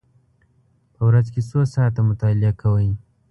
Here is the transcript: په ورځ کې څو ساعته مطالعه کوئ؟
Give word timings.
په 0.93 1.01
ورځ 1.07 1.27
کې 1.33 1.41
څو 1.49 1.59
ساعته 1.73 2.01
مطالعه 2.09 2.51
کوئ؟ 2.61 2.89